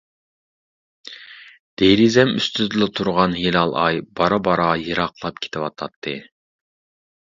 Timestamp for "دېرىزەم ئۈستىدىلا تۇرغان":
1.81-3.37